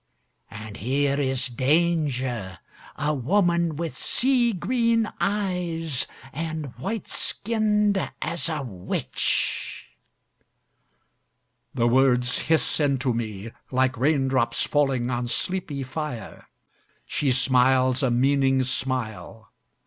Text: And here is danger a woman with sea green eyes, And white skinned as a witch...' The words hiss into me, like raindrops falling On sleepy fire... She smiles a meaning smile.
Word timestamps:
And 0.49 0.77
here 0.77 1.19
is 1.19 1.45
danger 1.45 2.57
a 2.95 3.13
woman 3.13 3.75
with 3.75 3.95
sea 3.95 4.51
green 4.51 5.07
eyes, 5.21 6.07
And 6.33 6.75
white 6.77 7.07
skinned 7.07 8.09
as 8.19 8.49
a 8.49 8.63
witch...' 8.63 9.83
The 11.75 11.87
words 11.87 12.39
hiss 12.49 12.79
into 12.79 13.13
me, 13.13 13.51
like 13.69 13.95
raindrops 13.95 14.63
falling 14.65 15.11
On 15.11 15.27
sleepy 15.27 15.83
fire... 15.83 16.47
She 17.05 17.31
smiles 17.31 18.01
a 18.01 18.09
meaning 18.09 18.63
smile. 18.63 19.51